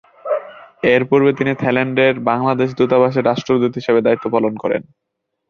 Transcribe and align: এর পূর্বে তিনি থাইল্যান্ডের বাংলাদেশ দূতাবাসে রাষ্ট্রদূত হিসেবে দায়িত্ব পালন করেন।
এর 0.93 1.01
পূর্বে 1.09 1.31
তিনি 1.39 1.51
থাইল্যান্ডের 1.55 2.15
বাংলাদেশ 2.29 2.69
দূতাবাসে 2.79 3.19
রাষ্ট্রদূত 3.21 3.73
হিসেবে 3.75 3.99
দায়িত্ব 4.01 4.25
পালন 4.35 4.53
করেন। 4.63 4.81